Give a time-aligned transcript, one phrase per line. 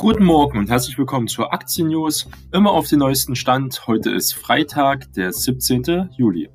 [0.00, 2.30] Guten Morgen und herzlich willkommen zur Aktien-News.
[2.52, 3.88] Immer auf den neuesten Stand.
[3.88, 6.10] Heute ist Freitag, der 17.
[6.16, 6.48] Juli.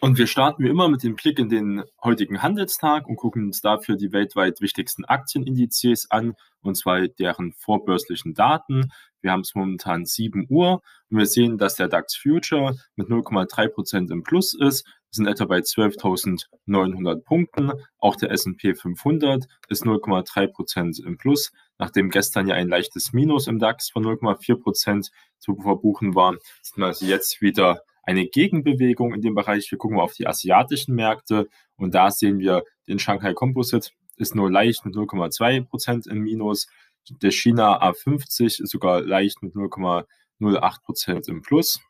[0.00, 3.62] Und wir starten wie immer mit dem Blick in den heutigen Handelstag und gucken uns
[3.62, 8.92] dafür die weltweit wichtigsten Aktienindizes an, und zwar deren vorbörslichen Daten.
[9.22, 14.12] Wir haben es momentan 7 Uhr und wir sehen, dass der DAX Future mit 0,3%
[14.12, 14.86] im Plus ist.
[15.14, 17.72] Sind etwa bei 12.900 Punkten.
[17.98, 23.58] Auch der S&P 500 ist 0,3% im Plus, nachdem gestern ja ein leichtes Minus im
[23.58, 29.34] DAX von 0,4% zu verbuchen war, sind wir also jetzt wieder eine Gegenbewegung in dem
[29.34, 29.70] Bereich.
[29.70, 34.34] Wir gucken mal auf die asiatischen Märkte und da sehen wir den Shanghai Composite ist
[34.34, 36.66] nur leicht mit 0,2 Prozent im Minus.
[37.08, 41.80] Der China A50 ist sogar leicht mit 0,08 Prozent im Plus.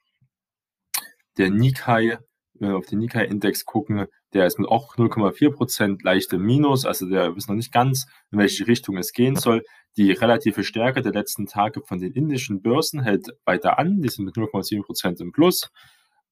[1.36, 2.18] Der Nikkei,
[2.62, 6.86] wenn wir auf den Nikkei-Index gucken, der ist mit auch 0,4 Prozent leicht im Minus.
[6.86, 9.64] Also der wissen noch nicht ganz, in welche Richtung es gehen soll.
[9.96, 14.00] Die relative Stärke der letzten Tage von den indischen Börsen hält weiter an.
[14.00, 15.70] Die sind mit 0,7 Prozent im Plus.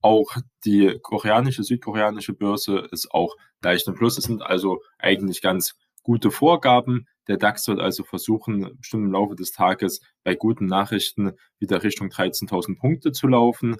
[0.01, 4.17] Auch die koreanische, südkoreanische Börse ist auch leicht im Plus.
[4.17, 7.06] Es sind also eigentlich ganz gute Vorgaben.
[7.28, 12.08] Der DAX wird also versuchen, bestimmt im Laufe des Tages bei guten Nachrichten wieder Richtung
[12.08, 13.77] 13.000 Punkte zu laufen.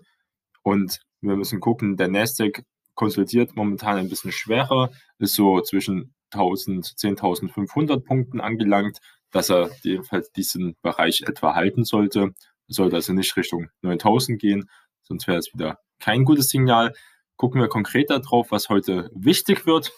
[0.63, 6.87] Und wir müssen gucken, der Nasdaq konsolidiert momentan ein bisschen schwerer, ist so zwischen 1000,
[6.87, 8.99] 10.500 Punkten angelangt,
[9.31, 12.35] dass er jedenfalls diesen Bereich etwa halten sollte.
[12.69, 14.71] Sollte also nicht Richtung 9000 gehen,
[15.03, 16.93] sonst wäre es wieder kein gutes Signal.
[17.37, 19.93] Gucken wir konkreter drauf, was heute wichtig wird.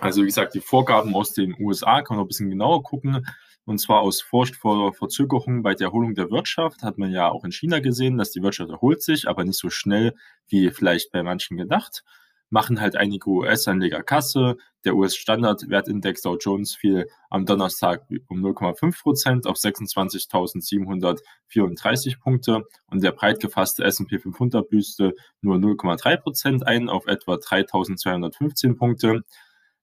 [0.00, 3.26] Also wie gesagt, die Vorgaben aus den USA kann man ein bisschen genauer gucken.
[3.66, 7.44] Und zwar aus Furcht vor Verzögerungen bei der Erholung der Wirtschaft hat man ja auch
[7.44, 10.14] in China gesehen, dass die Wirtschaft erholt sich, aber nicht so schnell
[10.48, 12.02] wie vielleicht bei manchen gedacht
[12.50, 14.56] machen halt einige US-Anleger Kasse.
[14.84, 23.12] Der US-Standardwertindex Dow Jones fiel am Donnerstag um 0,5 Prozent auf 26.734 Punkte und der
[23.12, 29.24] breit gefasste S&P 500 büßte nur 0,3 Prozent ein auf etwa 3.215 Punkte.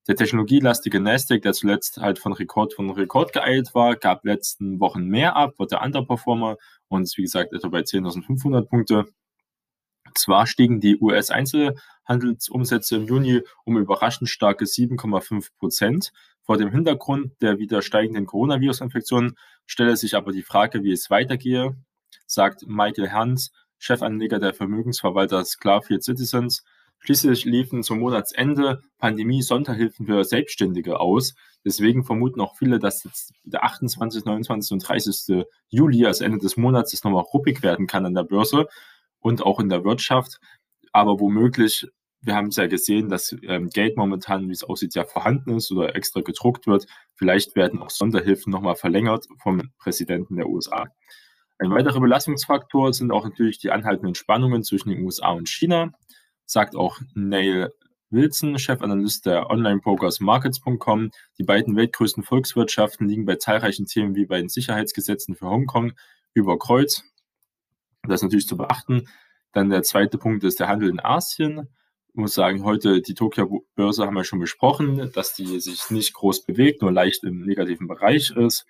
[0.07, 5.05] Der technologielastige Nasdaq, der zuletzt halt von Rekord von Rekord geeilt war, gab letzten Wochen
[5.05, 6.57] mehr ab, war der Underperformer
[6.89, 9.05] und ist wie gesagt etwa bei 10.500 Punkte.
[10.13, 16.11] Zwar stiegen die US-Einzelhandelsumsätze im Juni um überraschend starke 7,5 Prozent.
[16.41, 21.77] Vor dem Hintergrund der wieder steigenden Coronavirus-Infektionen stelle sich aber die Frage, wie es weitergehe,
[22.27, 26.63] sagt Michael Hans, Chefanleger der Vermögensverwalter Sclarfield Citizens.
[27.05, 31.35] Schließlich liefen zum Monatsende Pandemie-Sonderhilfen für Selbstständige aus.
[31.65, 34.71] Deswegen vermuten auch viele, dass jetzt der 28., 29.
[34.71, 35.45] und 30.
[35.67, 38.67] Juli, also Ende des Monats, es nochmal ruppig werden kann an der Börse
[39.19, 40.39] und auch in der Wirtschaft.
[40.93, 41.85] Aber womöglich,
[42.21, 45.71] wir haben es ja gesehen, dass ähm, Geld momentan, wie es aussieht, ja vorhanden ist
[45.73, 46.85] oder extra gedruckt wird.
[47.15, 50.87] Vielleicht werden auch Sonderhilfen nochmal verlängert vom Präsidenten der USA.
[51.59, 55.91] Ein weiterer Belastungsfaktor sind auch natürlich die anhaltenden Spannungen zwischen den USA und China,
[56.53, 57.73] sagt auch Neil
[58.11, 61.09] Wilson, Chefanalyst der Online-Brokers Markets.com.
[61.39, 65.93] Die beiden weltgrößten Volkswirtschaften liegen bei zahlreichen Themen wie bei den Sicherheitsgesetzen für Hongkong
[66.33, 67.03] über Kreuz.
[68.03, 69.09] Das ist natürlich zu beachten.
[69.51, 71.67] Dann der zweite Punkt ist der Handel in Asien.
[72.09, 76.45] Ich muss sagen, heute die Tokio-Börse haben wir schon besprochen, dass die sich nicht groß
[76.45, 78.67] bewegt, nur leicht im negativen Bereich ist.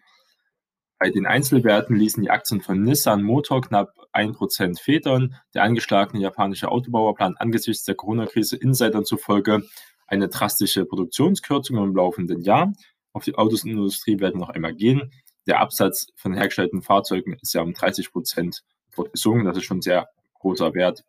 [1.03, 5.35] Bei den Einzelwerten ließen die Aktien von Nissan Motor knapp 1% federn.
[5.53, 9.63] Der angeschlagene japanische Autobauer plant angesichts der Corona-Krise Insidern zufolge
[10.07, 12.71] eine drastische Produktionskürzung im laufenden Jahr.
[13.11, 15.11] Auf die Autosindustrie werden noch einmal gehen.
[15.45, 18.63] Der Absatz von hergestellten Fahrzeugen ist ja um 30 Prozent
[19.11, 19.43] gesungen.
[19.43, 21.03] Das ist schon ein sehr großer Wert.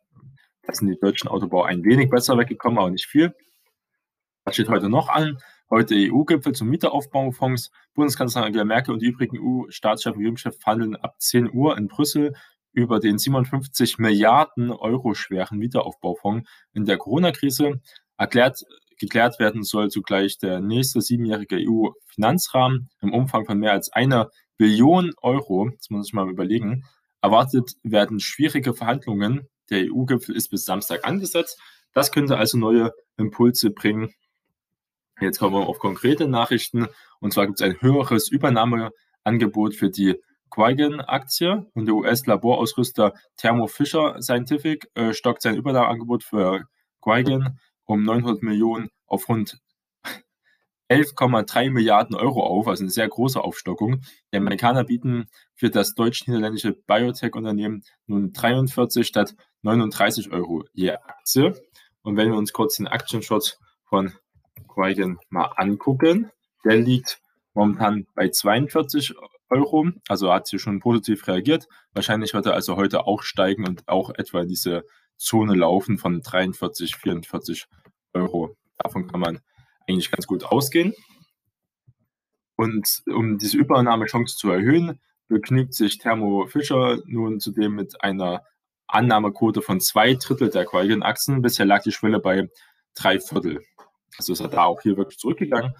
[0.63, 3.33] Da sind die deutschen Autobauer ein wenig besser weggekommen, aber nicht viel.
[4.43, 5.37] Was steht heute noch an?
[5.71, 7.71] Heute EU-Gipfel zum Mieteraufbaufonds.
[7.95, 12.35] Bundeskanzlerin Angela Merkel und die übrigen EU-Staatschefs und Regierungschefs verhandeln ab 10 Uhr in Brüssel
[12.71, 17.81] über den 57 Milliarden Euro schweren Mieteraufbaufonds in der Corona-Krise.
[18.15, 18.63] Erklärt,
[18.99, 25.13] geklärt werden soll zugleich der nächste siebenjährige EU-Finanzrahmen im Umfang von mehr als einer Billion
[25.23, 25.71] Euro.
[25.75, 26.85] Das muss sich mal überlegen.
[27.21, 29.49] Erwartet werden schwierige Verhandlungen.
[29.71, 31.59] Der EU-Gipfel ist bis Samstag angesetzt.
[31.91, 34.13] Das könnte also neue Impulse bringen.
[35.21, 36.87] Jetzt kommen wir auf konkrete Nachrichten.
[37.19, 40.15] Und zwar gibt es ein höheres Übernahmeangebot für die
[40.49, 46.65] Quigen-Aktie und der US-Laborausrüster Thermo Fisher Scientific äh, stockt sein Übernahmeangebot für
[47.01, 49.59] Quigen um 900 Millionen auf rund
[50.89, 54.01] 11,3 Milliarden Euro auf, also eine sehr große Aufstockung.
[54.31, 55.25] Die Amerikaner bieten
[55.55, 61.55] für das deutsch-niederländische Biotech-Unternehmen nun 43 statt 39 Euro je Aktie.
[62.03, 64.13] Und wenn wir uns kurz den Aktienschutz von
[64.75, 66.29] Quagen mal angucken,
[66.63, 67.19] der liegt
[67.53, 69.15] momentan bei 42
[69.49, 71.67] Euro, also hat hier schon positiv reagiert.
[71.93, 74.83] Wahrscheinlich wird er also heute auch steigen und auch etwa diese
[75.17, 77.65] Zone laufen von 43, 44
[78.13, 78.57] Euro.
[78.77, 79.39] Davon kann man
[79.87, 80.93] eigentlich ganz gut ausgehen.
[82.55, 88.43] Und um diese Übernahmechance zu erhöhen, begnügt sich Thermo Fischer nun zudem mit einer
[88.87, 91.41] Annahmequote von zwei Drittel der Qualgen-Aktien.
[91.41, 92.49] Bisher lag die Schwelle bei
[92.93, 93.61] drei Viertel.
[94.17, 95.73] Also ist er da auch hier wirklich zurückgegangen.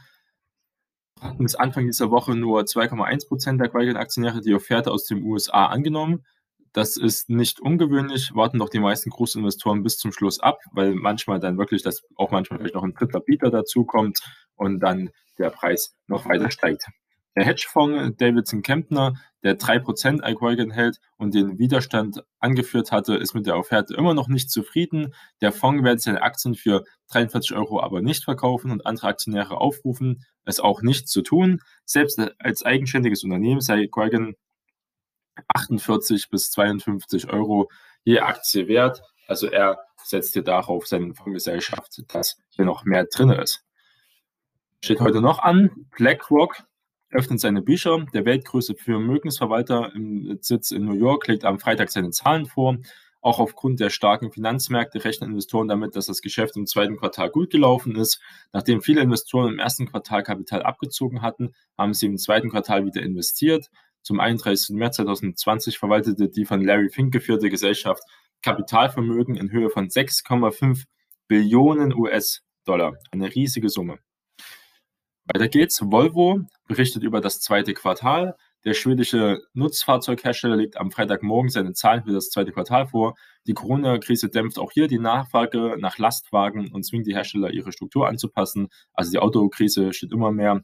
[1.37, 6.25] Bis Anfang dieser Woche nur 2,1 Prozent der Qualgen-Aktionäre die Offerte aus den USA angenommen.
[6.73, 11.39] Das ist nicht ungewöhnlich, warten doch die meisten Großinvestoren bis zum Schluss ab, weil manchmal
[11.39, 14.19] dann wirklich, dass auch manchmal vielleicht noch ein dritter Bieter dazukommt
[14.55, 16.85] und dann der Preis noch weiter steigt.
[17.35, 23.45] Der Hedgefonds Davidson Kempner, der 3% Alcoigen hält und den Widerstand angeführt hatte, ist mit
[23.45, 25.13] der Offerte immer noch nicht zufrieden.
[25.41, 30.25] Der Fonds wird seine Aktien für 43 Euro aber nicht verkaufen und andere Aktionäre aufrufen,
[30.45, 31.61] es auch nicht zu tun.
[31.83, 34.35] Selbst als eigenständiges Unternehmen sei Alcoigen
[35.49, 37.69] 48 bis 52 Euro
[38.03, 39.01] je Aktie wert.
[39.27, 43.63] Also er setzt hier darauf seine Fondsgesellschaft, dass hier noch mehr drin ist.
[44.81, 45.71] Steht heute noch an.
[45.97, 46.63] BlackRock
[47.15, 48.05] öffnet seine Bücher.
[48.13, 52.77] Der weltgrößte Vermögensverwalter im Sitz in New York legt am Freitag seine Zahlen vor.
[53.21, 57.49] Auch aufgrund der starken Finanzmärkte rechnen Investoren damit, dass das Geschäft im zweiten Quartal gut
[57.49, 58.21] gelaufen ist.
[58.53, 63.01] Nachdem viele Investoren im ersten Quartal Kapital abgezogen hatten, haben sie im zweiten Quartal wieder
[63.01, 63.71] investiert.
[64.03, 64.75] Zum 31.
[64.75, 68.03] März 2020 verwaltete die von Larry Fink geführte Gesellschaft
[68.43, 70.83] Kapitalvermögen in Höhe von 6,5
[71.27, 72.93] Billionen US-Dollar.
[73.09, 73.97] Eine riesige Summe.
[75.25, 75.81] Weiter geht's.
[75.81, 78.35] Volvo berichtet über das zweite Quartal.
[78.63, 83.15] Der schwedische Nutzfahrzeughersteller legt am Freitagmorgen seine Zahlen für das zweite Quartal vor.
[83.45, 88.07] Die Corona-Krise dämpft auch hier die Nachfrage nach Lastwagen und zwingt die Hersteller, ihre Struktur
[88.07, 88.69] anzupassen.
[88.93, 90.63] Also die Autokrise steht immer mehr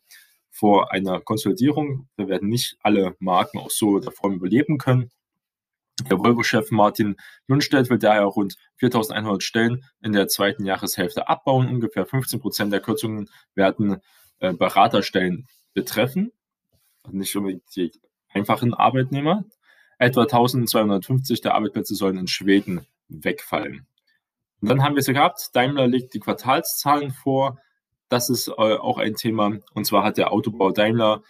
[0.50, 2.10] vor einer Konsolidierung.
[2.18, 5.12] Wir werden nicht alle Marken auch so davor überleben können.
[6.10, 7.16] Der Volvo-Chef Martin
[7.48, 11.68] Lundstedt will daher rund 4.100 Stellen in der zweiten Jahreshälfte abbauen.
[11.68, 14.02] Ungefähr 15 Prozent der Kürzungen werden
[14.40, 16.32] äh, Beraterstellen betreffen,
[17.10, 17.92] nicht unbedingt die
[18.30, 19.46] einfachen Arbeitnehmer.
[19.98, 23.86] Etwa 1250 der Arbeitsplätze sollen in Schweden wegfallen.
[24.62, 27.60] Und dann haben wir es gehabt, Daimler legt die Quartalszahlen vor.
[28.10, 29.58] Das ist äh, auch ein Thema.
[29.74, 31.24] Und zwar hat der Autobau Daimler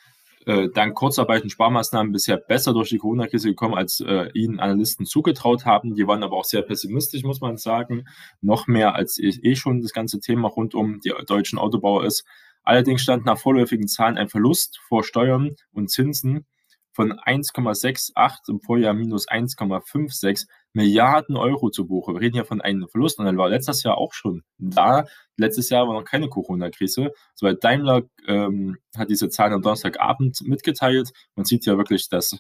[0.46, 5.06] äh, dank Kurzarbeit und Sparmaßnahmen bisher besser durch die Corona-Krise gekommen, als äh, ihnen Analysten
[5.06, 5.96] zugetraut haben.
[5.96, 8.06] Die waren aber auch sehr pessimistisch, muss man sagen.
[8.42, 12.26] Noch mehr als eh, eh schon das ganze Thema rund um die deutschen Autobauer ist.
[12.64, 16.46] Allerdings stand nach vorläufigen Zahlen ein Verlust vor Steuern und Zinsen
[16.94, 22.14] von 1,68 im Vorjahr minus 1,56 Milliarden Euro zu Buche.
[22.14, 25.06] Wir reden hier von einem Verlust und dann war letztes Jahr auch schon da.
[25.38, 27.12] Letztes Jahr war noch keine Corona-Krise.
[27.36, 31.12] So, Daimler ähm, hat diese Zahlen am Donnerstagabend mitgeteilt.
[31.36, 32.40] Man sieht ja wirklich, dass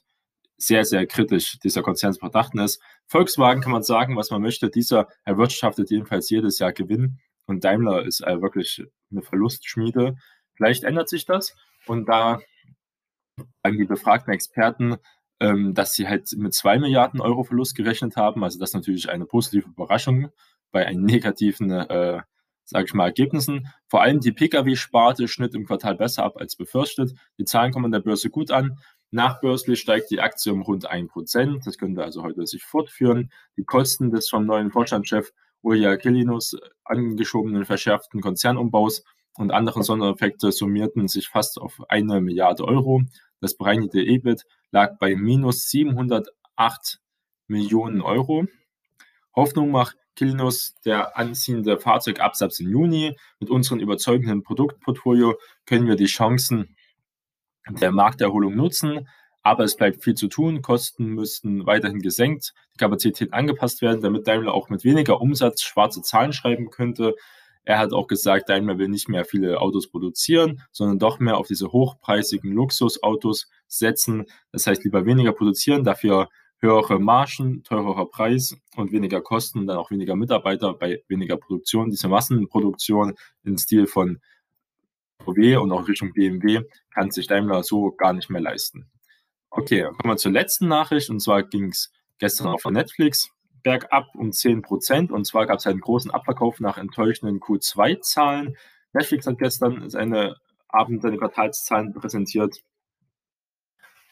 [0.57, 2.81] sehr, sehr kritisch dieser Konzern zu betrachten ist.
[3.07, 4.69] Volkswagen kann man sagen, was man möchte.
[4.69, 7.19] Dieser erwirtschaftet jedenfalls jedes Jahr Gewinn
[7.51, 10.15] und Daimler ist äh, wirklich eine Verlustschmiede.
[10.56, 11.53] Vielleicht ändert sich das.
[11.86, 12.39] Und da
[13.63, 14.95] sagen die befragten Experten,
[15.42, 18.44] ähm, dass sie halt mit zwei Milliarden Euro Verlust gerechnet haben.
[18.44, 20.30] Also das ist natürlich eine positive Überraschung
[20.71, 22.21] bei einem negativen, äh,
[22.63, 23.68] sage ich mal, Ergebnissen.
[23.88, 27.13] Vor allem die Pkw-Sparte schnitt im Quartal besser ab als befürchtet.
[27.38, 28.77] Die Zahlen kommen an der Börse gut an.
[29.10, 31.65] Nachbörslich steigt die Aktie um rund 1%.
[31.65, 33.29] Das könnte also heute sich fortführen.
[33.58, 39.03] Die Kosten des vom neuen Vorstandschef Ulja Kilinus angeschobenen verschärften Konzernumbaus
[39.36, 43.03] und anderen Sondereffekte summierten sich fast auf eine Milliarde Euro.
[43.39, 47.00] Das bereinigte EBIT lag bei minus 708
[47.48, 48.46] Millionen Euro.
[49.36, 53.15] Hoffnung macht Kilinus der anziehende Fahrzeugabsatz im Juni.
[53.39, 56.75] Mit unserem überzeugenden Produktportfolio können wir die Chancen
[57.70, 59.08] der Markterholung nutzen.
[59.43, 60.62] Aber es bleibt viel zu tun.
[60.62, 66.01] Kosten müssten weiterhin gesenkt, die Kapazität angepasst werden, damit Daimler auch mit weniger Umsatz schwarze
[66.01, 67.15] Zahlen schreiben könnte.
[67.63, 71.48] Er hat auch gesagt, Daimler will nicht mehr viele Autos produzieren, sondern doch mehr auf
[71.48, 74.25] diese hochpreisigen Luxusautos setzen.
[74.51, 76.29] Das heißt, lieber weniger produzieren, dafür
[76.60, 81.89] höhere Margen, teurerer Preis und weniger Kosten, dann auch weniger Mitarbeiter bei weniger Produktion.
[81.89, 84.21] Diese Massenproduktion im Stil von
[85.24, 86.62] VW und auch Richtung BMW
[86.93, 88.89] kann sich Daimler so gar nicht mehr leisten.
[89.51, 91.10] Okay, kommen wir zur letzten Nachricht.
[91.10, 93.29] Und zwar ging es gestern auf Netflix
[93.63, 95.12] bergab um 10 Prozent.
[95.12, 98.58] Und zwar gab es einen großen Abverkauf nach enttäuschenden Q2-Zahlen.
[98.93, 100.36] Netflix hat gestern seine
[100.70, 102.63] Abend seine Quartalszahlen präsentiert.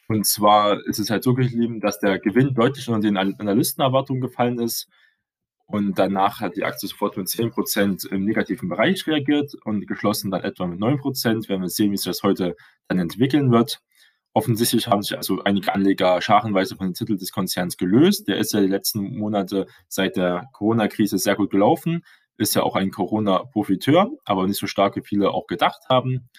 [0.09, 4.59] Und zwar ist es halt so geblieben, dass der Gewinn deutlich unter den Analystenerwartungen gefallen
[4.59, 4.89] ist.
[5.67, 10.43] Und danach hat die Aktie sofort mit 10% im negativen Bereich reagiert und geschlossen dann
[10.43, 11.47] etwa mit 9%.
[11.47, 13.79] Werden wir sehen, wie sich das heute dann entwickeln wird.
[14.39, 18.29] Offensichtlich haben sich also einige Anleger scharenweise von den Titeln des Konzerns gelöst.
[18.29, 22.05] Der ist ja die letzten Monate seit der Corona-Krise sehr gut gelaufen,
[22.37, 26.29] ist ja auch ein Corona-Profiteur, aber nicht so stark, wie viele auch gedacht haben.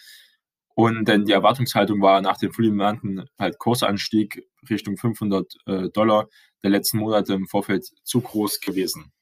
[0.74, 6.28] Und denn die Erwartungshaltung war nach dem fulminanten halt Kursanstieg Richtung 500 äh, Dollar
[6.62, 9.12] der letzten Monate im Vorfeld zu groß gewesen.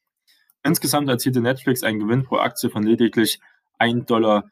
[0.63, 3.41] Insgesamt erzielte Netflix einen Gewinn pro Aktie von lediglich
[3.81, 4.45] 1,59 Dollar.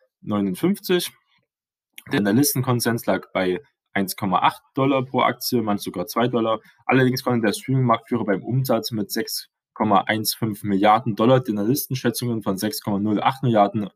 [2.11, 3.61] Der Analystenkonsens lag bei
[3.97, 6.61] 1,8 Dollar pro Aktie, manch sogar 2 Dollar.
[6.85, 13.89] Allerdings konnte der Streaming-Marktführer beim Umsatz mit 6,15 Milliarden Dollar den Analystenschätzungen von 6,08 Milliarden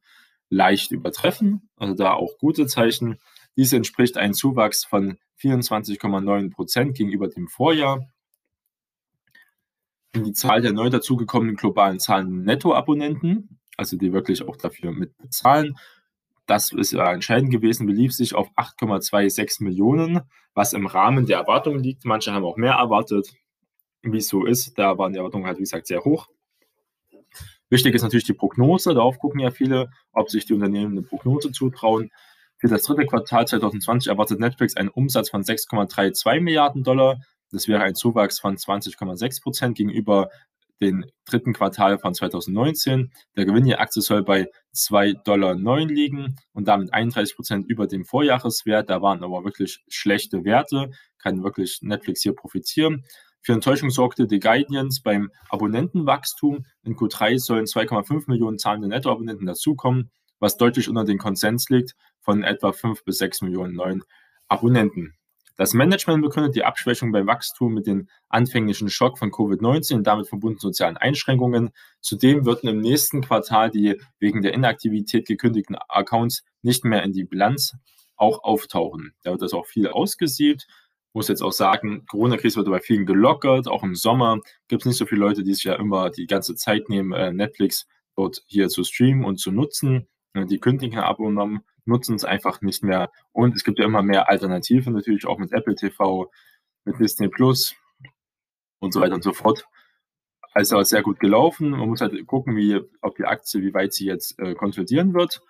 [0.49, 1.69] leicht übertreffen.
[1.77, 3.19] Also da auch gute Zeichen.
[3.57, 8.07] Dies entspricht einem Zuwachs von 24,9 Prozent gegenüber dem Vorjahr.
[10.15, 15.77] Die Zahl der neu dazugekommenen globalen Zahlen Nettoabonnenten, also die wirklich auch dafür mit bezahlen,
[16.47, 20.21] das ist ja entscheidend gewesen, belief sich auf 8,26 Millionen,
[20.55, 22.05] was im Rahmen der Erwartungen liegt.
[22.05, 23.33] Manche haben auch mehr erwartet.
[24.03, 26.29] Wie es so ist, da waren die Erwartungen halt, wie gesagt, sehr hoch.
[27.69, 28.95] Wichtig ist natürlich die Prognose.
[28.95, 32.11] Darauf gucken ja viele, ob sich die Unternehmen eine Prognose zutrauen.
[32.57, 37.21] Für das dritte Quartal 2020 erwartet Netflix einen Umsatz von 6,32 Milliarden Dollar.
[37.53, 40.31] Das wäre ein Zuwachs von 20,6 Prozent gegenüber
[40.81, 43.13] den dritten Quartal von 2019.
[43.37, 45.55] Der Gewinn der Aktie soll bei 2,09 Dollar
[45.87, 48.91] liegen und damit 31 Prozent über dem Vorjahreswert.
[48.91, 53.05] Da waren aber wirklich schlechte Werte, kann wirklich Netflix hier profitieren.
[53.43, 56.67] Für Enttäuschung sorgte The Guidance beim Abonnentenwachstum.
[56.83, 62.43] In Q3 sollen 2,5 Millionen zahlende Nettoabonnenten dazukommen, was deutlich unter den Konsens liegt von
[62.43, 64.03] etwa 5 bis 6 Millionen neuen
[64.49, 65.15] Abonnenten.
[65.61, 70.27] Das Management begründet die Abschwächung beim Wachstum mit dem anfänglichen Schock von Covid-19 und damit
[70.27, 71.69] verbundenen sozialen Einschränkungen.
[72.01, 77.25] Zudem würden im nächsten Quartal die wegen der Inaktivität gekündigten Accounts nicht mehr in die
[77.25, 77.77] Bilanz
[78.17, 79.13] auch auftauchen.
[79.23, 80.67] Da wird das auch viel ausgesiebt.
[81.13, 83.69] Muss jetzt auch sagen, Corona-Krise wird bei vielen gelockert.
[83.69, 86.55] Auch im Sommer gibt es nicht so viele Leute, die sich ja immer die ganze
[86.55, 87.87] Zeit nehmen, äh, Netflix
[88.17, 90.09] dort hier zu streamen und zu nutzen.
[90.35, 93.11] Die kündigen Abonnements nutzen es einfach nicht mehr.
[93.33, 96.31] Und es gibt ja immer mehr Alternativen, natürlich auch mit Apple TV,
[96.85, 97.75] mit Disney Plus
[98.81, 99.67] und so weiter und so fort.
[100.53, 101.71] Also sehr gut gelaufen.
[101.71, 105.41] Man muss halt gucken, wie, ob die Aktie, wie weit sie jetzt äh, konsolidieren wird.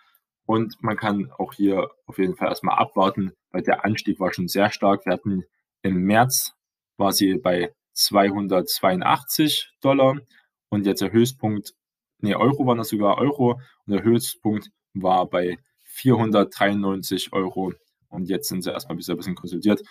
[0.45, 4.49] Und man kann auch hier auf jeden Fall erstmal abwarten, weil der Anstieg war schon
[4.49, 5.07] sehr stark.
[5.07, 5.45] Wir hatten
[5.83, 6.55] im März
[6.97, 10.19] war sie bei 282 Dollar
[10.69, 11.73] und jetzt der Höchstpunkt,
[12.19, 15.59] nee, Euro waren das sogar Euro und der Höchstpunkt war bei
[16.01, 17.73] 493 Euro.
[18.09, 19.83] Und jetzt sind sie erstmal ein bisschen konsolidiert.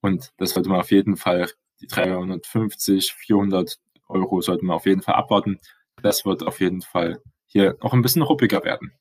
[0.00, 5.02] Und das sollte man auf jeden Fall, die 350, 400 Euro sollte man auf jeden
[5.02, 5.58] Fall abwarten.
[6.02, 8.92] Das wird auf jeden Fall hier noch ein bisschen ruppiger werden.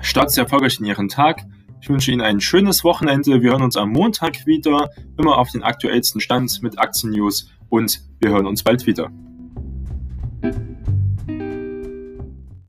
[0.00, 1.42] Starten Sie erfolgreich in Ihren Tag.
[1.82, 3.42] Ich wünsche Ihnen ein schönes Wochenende.
[3.42, 8.30] Wir hören uns am Montag wieder, immer auf den aktuellsten Stand mit Aktien-News und wir
[8.30, 9.10] hören uns bald wieder.